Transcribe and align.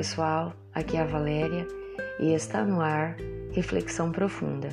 pessoal, 0.00 0.54
aqui 0.72 0.96
é 0.96 1.02
a 1.02 1.04
Valéria 1.04 1.68
e 2.18 2.32
está 2.32 2.64
no 2.64 2.80
ar 2.80 3.18
Reflexão 3.52 4.10
Profunda, 4.10 4.70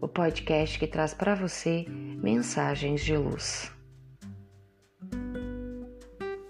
o 0.00 0.08
podcast 0.08 0.78
que 0.78 0.86
traz 0.86 1.12
para 1.12 1.34
você 1.34 1.84
mensagens 1.90 3.04
de 3.04 3.14
luz. 3.14 3.70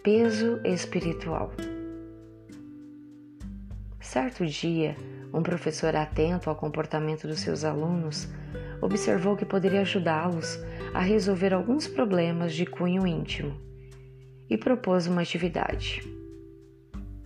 Peso 0.04 0.60
espiritual. 0.64 1.50
Certo 4.00 4.46
dia, 4.46 4.94
um 5.34 5.42
professor 5.42 5.96
atento 5.96 6.48
ao 6.48 6.54
comportamento 6.54 7.26
dos 7.26 7.40
seus 7.40 7.64
alunos 7.64 8.28
observou 8.80 9.36
que 9.36 9.44
poderia 9.44 9.80
ajudá-los 9.80 10.60
a 10.94 11.00
resolver 11.00 11.52
alguns 11.52 11.88
problemas 11.88 12.54
de 12.54 12.66
cunho 12.66 13.04
íntimo 13.04 13.60
e 14.48 14.56
propôs 14.56 15.08
uma 15.08 15.22
atividade. 15.22 16.21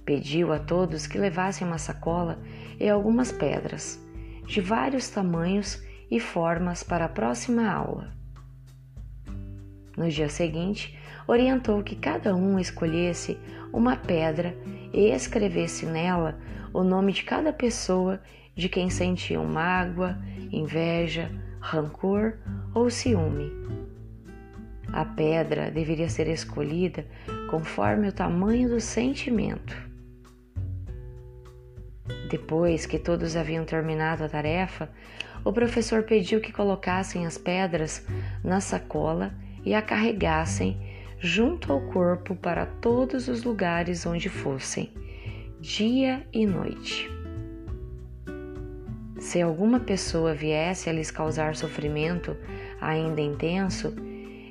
Pediu 0.06 0.52
a 0.52 0.60
todos 0.60 1.08
que 1.08 1.18
levassem 1.18 1.66
uma 1.66 1.78
sacola 1.78 2.38
e 2.78 2.88
algumas 2.88 3.32
pedras, 3.32 4.00
de 4.46 4.60
vários 4.60 5.10
tamanhos 5.10 5.82
e 6.08 6.20
formas 6.20 6.84
para 6.84 7.06
a 7.06 7.08
próxima 7.08 7.68
aula. 7.68 8.14
No 9.96 10.08
dia 10.08 10.28
seguinte, 10.28 10.96
orientou 11.26 11.82
que 11.82 11.96
cada 11.96 12.36
um 12.36 12.56
escolhesse 12.56 13.36
uma 13.72 13.96
pedra 13.96 14.56
e 14.92 15.10
escrevesse 15.10 15.84
nela 15.84 16.38
o 16.72 16.84
nome 16.84 17.12
de 17.12 17.24
cada 17.24 17.52
pessoa 17.52 18.20
de 18.54 18.68
quem 18.68 18.88
sentiam 18.88 19.44
mágoa, 19.44 20.16
inveja, 20.52 21.32
rancor 21.58 22.38
ou 22.72 22.88
ciúme. 22.88 23.50
A 24.92 25.04
pedra 25.04 25.68
deveria 25.70 26.08
ser 26.08 26.28
escolhida 26.28 27.04
conforme 27.50 28.08
o 28.08 28.12
tamanho 28.12 28.68
do 28.68 28.80
sentimento. 28.80 29.85
Depois 32.28 32.86
que 32.86 32.98
todos 32.98 33.36
haviam 33.36 33.64
terminado 33.64 34.24
a 34.24 34.28
tarefa, 34.28 34.90
o 35.44 35.52
professor 35.52 36.02
pediu 36.02 36.40
que 36.40 36.52
colocassem 36.52 37.24
as 37.24 37.38
pedras 37.38 38.04
na 38.42 38.60
sacola 38.60 39.32
e 39.64 39.74
a 39.74 39.82
carregassem 39.82 40.80
junto 41.20 41.72
ao 41.72 41.80
corpo 41.92 42.34
para 42.34 42.66
todos 42.66 43.28
os 43.28 43.44
lugares 43.44 44.04
onde 44.04 44.28
fossem, 44.28 44.92
dia 45.60 46.26
e 46.32 46.44
noite. 46.44 47.08
Se 49.20 49.40
alguma 49.40 49.80
pessoa 49.80 50.34
viesse 50.34 50.90
a 50.90 50.92
lhes 50.92 51.10
causar 51.10 51.54
sofrimento 51.54 52.36
ainda 52.80 53.20
intenso, 53.20 53.94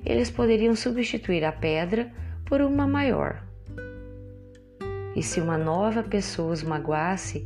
eles 0.05 0.31
poderiam 0.31 0.75
substituir 0.75 1.43
a 1.43 1.51
pedra 1.51 2.11
por 2.45 2.61
uma 2.61 2.87
maior. 2.87 3.43
E 5.15 5.23
se 5.23 5.39
uma 5.39 5.57
nova 5.57 6.03
pessoa 6.03 6.51
os 6.51 6.61
magoasse, 6.61 7.39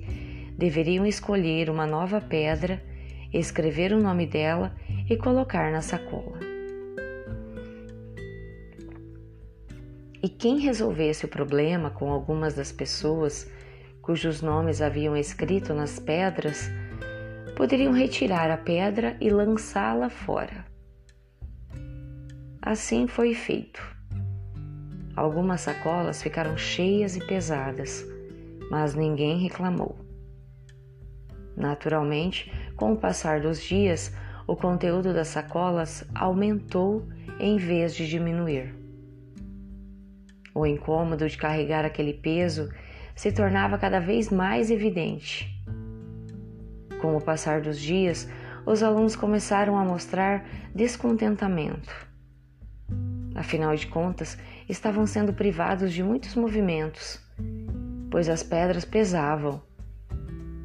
deveriam 0.58 1.06
escolher 1.06 1.70
uma 1.70 1.86
nova 1.86 2.20
pedra, 2.20 2.82
escrever 3.32 3.94
o 3.94 4.02
nome 4.02 4.26
dela 4.26 4.76
e 5.10 5.16
colocar 5.16 5.72
na 5.72 5.82
sacola. 5.82 6.40
E 10.22 10.28
quem 10.28 10.60
resolvesse 10.60 11.26
o 11.26 11.30
problema 11.30 11.90
com 11.90 12.12
algumas 12.12 12.54
das 12.54 12.72
pessoas 12.72 13.50
cujos 14.02 14.42
nomes 14.42 14.82
haviam 14.82 15.16
escrito 15.16 15.74
nas 15.74 16.00
pedras, 16.00 16.70
poderiam 17.56 17.94
retirar 17.94 18.50
a 18.50 18.58
pedra 18.58 19.16
e 19.22 19.30
lançá-la 19.30 20.10
fora. 20.10 20.66
Assim 22.62 23.08
foi 23.08 23.34
feito. 23.34 23.99
Algumas 25.20 25.60
sacolas 25.60 26.24
ficaram 26.24 26.56
cheias 26.56 27.18
e 27.18 27.20
pesadas, 27.20 28.08
mas 28.72 28.96
ninguém 28.96 29.38
reclamou. 29.38 29.98
Naturalmente, 31.58 32.50
com 32.78 32.94
o 32.94 32.96
passar 32.96 33.42
dos 33.42 33.62
dias, 33.62 34.16
o 34.48 34.56
conteúdo 34.56 35.14
das 35.14 35.28
sacolas 35.28 36.06
aumentou 36.16 37.06
em 37.38 37.58
vez 37.58 37.94
de 37.94 38.08
diminuir. 38.08 38.74
O 40.56 40.66
incômodo 40.66 41.28
de 41.28 41.38
carregar 41.38 41.84
aquele 41.84 42.14
peso 42.14 42.70
se 43.14 43.30
tornava 43.30 43.78
cada 43.78 44.00
vez 44.00 44.30
mais 44.30 44.72
evidente. 44.72 45.54
Com 47.02 47.18
o 47.18 47.22
passar 47.22 47.60
dos 47.60 47.78
dias, 47.78 48.26
os 48.66 48.82
alunos 48.82 49.18
começaram 49.18 49.78
a 49.78 49.84
mostrar 49.84 50.46
descontentamento. 50.74 52.09
Afinal 53.40 53.74
de 53.74 53.88
contas, 53.88 54.38
estavam 54.68 55.08
sendo 55.08 55.32
privados 55.32 55.94
de 55.94 56.04
muitos 56.04 56.36
movimentos, 56.36 57.22
pois 58.12 58.28
as 58.28 58.44
pedras 58.44 58.84
pesavam 58.84 59.62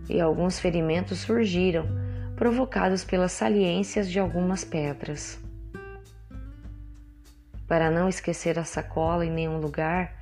e 0.09 0.21
alguns 0.21 0.59
ferimentos 0.59 1.21
surgiram, 1.21 1.87
provocados 2.35 3.05
pelas 3.05 3.31
saliências 3.31 4.11
de 4.11 4.19
algumas 4.19 4.65
pedras. 4.65 5.39
Para 7.69 7.93
não 7.93 8.09
esquecer 8.09 8.59
a 8.59 8.65
sacola 8.65 9.25
em 9.25 9.31
nenhum 9.31 9.59
lugar, 9.59 10.13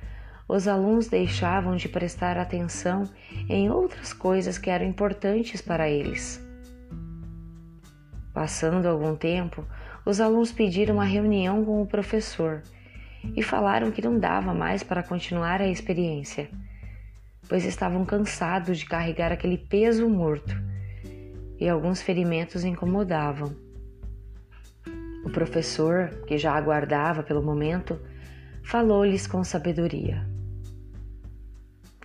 os 0.47 0.67
alunos 0.67 1.07
deixavam 1.07 1.75
de 1.75 1.89
prestar 1.89 2.37
atenção 2.37 3.09
em 3.49 3.71
outras 3.71 4.13
coisas 4.13 4.59
que 4.59 4.69
eram 4.69 4.85
importantes 4.85 5.59
para 5.59 5.89
eles. 5.89 6.39
Passando 8.31 8.87
algum 8.87 9.15
tempo, 9.15 9.65
os 10.05 10.19
alunos 10.19 10.51
pediram 10.51 10.95
uma 10.95 11.05
reunião 11.05 11.63
com 11.63 11.81
o 11.81 11.87
professor 11.87 12.61
e 13.35 13.41
falaram 13.41 13.91
que 13.91 14.01
não 14.01 14.19
dava 14.19 14.53
mais 14.53 14.83
para 14.83 15.01
continuar 15.01 15.61
a 15.61 15.67
experiência, 15.67 16.49
pois 17.47 17.63
estavam 17.63 18.03
cansados 18.05 18.79
de 18.79 18.85
carregar 18.85 19.31
aquele 19.31 19.57
peso 19.57 20.07
morto 20.09 20.55
e 21.59 21.69
alguns 21.69 22.01
ferimentos 22.01 22.65
incomodavam. 22.65 23.55
O 25.23 25.29
professor, 25.29 26.09
que 26.27 26.37
já 26.37 26.53
aguardava 26.53 27.23
pelo 27.23 27.41
momento, 27.41 27.97
falou-lhes 28.61 29.25
com 29.25 29.41
sabedoria. 29.43 30.27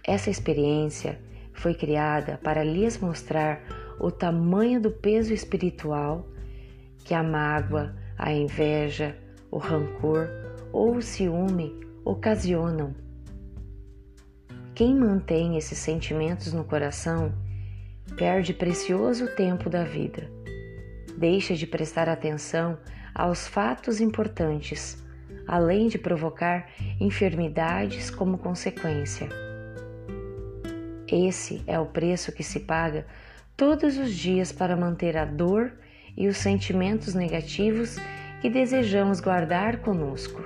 Essa 0.04 0.30
experiência 0.30 1.18
foi 1.52 1.74
criada 1.74 2.38
para 2.42 2.62
lhes 2.62 2.96
mostrar 2.98 3.60
o 3.98 4.12
tamanho 4.12 4.80
do 4.80 4.92
peso 4.92 5.34
espiritual 5.34 6.24
que 7.08 7.14
a 7.14 7.22
mágoa, 7.22 7.96
a 8.18 8.30
inveja, 8.30 9.16
o 9.50 9.56
rancor 9.56 10.28
ou 10.70 10.96
o 10.96 11.00
ciúme 11.00 11.74
ocasionam. 12.04 12.94
Quem 14.74 14.94
mantém 14.94 15.56
esses 15.56 15.78
sentimentos 15.78 16.52
no 16.52 16.64
coração 16.64 17.32
perde 18.14 18.52
precioso 18.52 19.26
tempo 19.34 19.70
da 19.70 19.84
vida. 19.84 20.30
Deixa 21.16 21.54
de 21.54 21.66
prestar 21.66 22.10
atenção 22.10 22.78
aos 23.14 23.48
fatos 23.48 24.02
importantes, 24.02 25.02
além 25.46 25.88
de 25.88 25.96
provocar 25.96 26.68
enfermidades 27.00 28.10
como 28.10 28.36
consequência. 28.36 29.30
Esse 31.10 31.62
é 31.66 31.80
o 31.80 31.86
preço 31.86 32.32
que 32.32 32.42
se 32.42 32.60
paga 32.60 33.06
todos 33.56 33.96
os 33.96 34.12
dias 34.12 34.52
para 34.52 34.76
manter 34.76 35.16
a 35.16 35.24
dor 35.24 35.72
e 36.16 36.28
os 36.28 36.36
sentimentos 36.36 37.14
negativos 37.14 37.96
que 38.40 38.48
desejamos 38.48 39.20
guardar 39.20 39.78
conosco. 39.78 40.42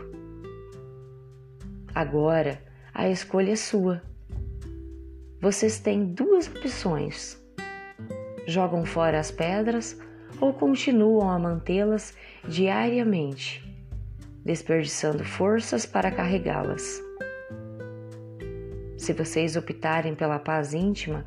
Agora, 1.94 2.62
a 2.94 3.08
escolha 3.08 3.52
é 3.52 3.56
sua. 3.56 4.02
Vocês 5.40 5.78
têm 5.78 6.04
duas 6.04 6.48
opções: 6.48 7.38
jogam 8.46 8.84
fora 8.84 9.18
as 9.18 9.30
pedras 9.30 9.98
ou 10.40 10.52
continuam 10.52 11.30
a 11.30 11.38
mantê-las 11.38 12.14
diariamente, 12.46 13.62
desperdiçando 14.44 15.24
forças 15.24 15.84
para 15.84 16.10
carregá-las. 16.10 17.00
Se 18.96 19.12
vocês 19.12 19.56
optarem 19.56 20.14
pela 20.14 20.38
paz 20.38 20.72
íntima, 20.72 21.26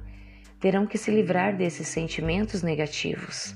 terão 0.60 0.88
que 0.88 0.98
se 0.98 1.12
livrar 1.12 1.56
desses 1.56 1.88
sentimentos 1.88 2.64
negativos. 2.64 3.56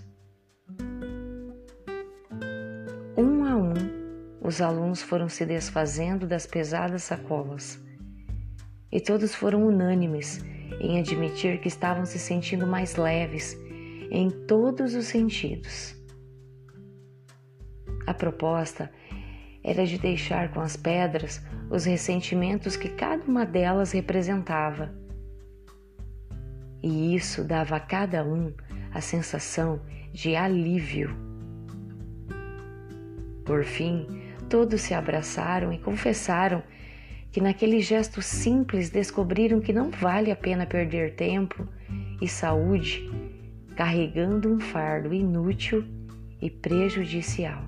Os 4.50 4.62
alunos 4.62 5.00
foram 5.00 5.30
se 5.30 5.46
desfazendo 5.46 6.26
das 6.26 6.48
pesadas 6.48 7.04
sacolas. 7.04 7.80
E 8.92 9.00
todos 9.00 9.36
foram 9.36 9.68
unânimes 9.68 10.44
em 10.82 11.00
admitir 11.00 11.62
que 11.62 11.68
estavam 11.68 12.04
se 12.04 12.18
sentindo 12.18 12.66
mais 12.66 12.96
leves 12.96 13.56
em 14.10 14.28
todos 14.48 14.96
os 14.96 15.06
sentidos. 15.06 15.96
A 18.08 18.14
proposta 18.14 18.92
era 19.64 19.86
de 19.86 20.00
deixar 20.00 20.52
com 20.52 20.62
as 20.62 20.76
pedras 20.76 21.40
os 21.70 21.86
ressentimentos 21.86 22.76
que 22.76 22.90
cada 22.90 23.24
uma 23.26 23.46
delas 23.46 23.92
representava. 23.92 24.92
E 26.82 27.14
isso 27.16 27.44
dava 27.44 27.76
a 27.76 27.80
cada 27.80 28.26
um 28.26 28.52
a 28.92 29.00
sensação 29.00 29.80
de 30.12 30.36
alívio. 30.36 31.16
Por 33.46 33.64
fim, 33.64 34.19
Todos 34.50 34.82
se 34.82 34.96
abraçaram 34.96 35.72
e 35.72 35.78
confessaram 35.78 36.64
que 37.32 37.40
naquele 37.40 37.80
gesto 37.82 38.20
simples 38.22 38.90
descobriram 38.90 39.62
que 39.62 39.72
não 39.72 39.92
vale 39.92 40.32
a 40.32 40.36
pena 40.36 40.66
perder 40.66 41.16
tempo 41.16 41.68
e 42.20 42.28
saúde 42.28 43.08
carregando 43.76 44.52
um 44.52 44.60
fardo 44.60 45.14
inútil 45.14 45.86
e 46.42 46.50
prejudicial. 46.50 47.64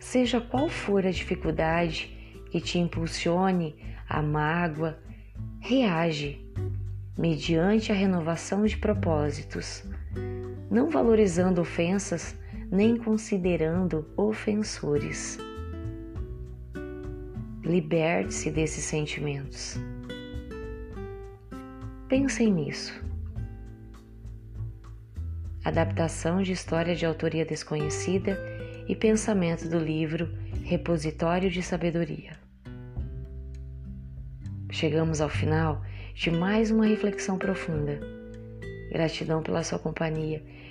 Seja 0.00 0.40
qual 0.40 0.68
for 0.68 1.06
a 1.06 1.10
dificuldade 1.10 2.10
que 2.50 2.60
te 2.60 2.78
impulsione 2.78 3.76
a 4.08 4.20
mágoa, 4.20 4.98
reage 5.60 6.44
mediante 7.16 7.92
a 7.92 7.94
renovação 7.94 8.66
de 8.66 8.76
propósitos, 8.76 9.84
não 10.70 10.90
valorizando 10.90 11.60
ofensas 11.60 12.36
nem 12.70 12.96
considerando 12.96 14.06
ofensores. 14.16 15.38
Liberte-se 17.62 18.50
desses 18.50 18.84
sentimentos. 18.84 19.78
Pensem 22.08 22.52
nisso. 22.52 22.92
Adaptação 25.64 26.42
de 26.42 26.52
história 26.52 26.94
de 26.94 27.06
autoria 27.06 27.44
desconhecida 27.44 28.38
e 28.86 28.94
pensamento 28.94 29.68
do 29.68 29.78
livro 29.78 30.28
Repositório 30.62 31.50
de 31.50 31.62
Sabedoria. 31.62 32.32
Chegamos 34.70 35.20
ao 35.20 35.28
final 35.28 35.82
de 36.14 36.30
mais 36.30 36.70
uma 36.70 36.84
reflexão 36.84 37.38
profunda. 37.38 37.98
Gratidão 38.90 39.42
pela 39.42 39.62
sua 39.62 39.78
companhia 39.78 40.42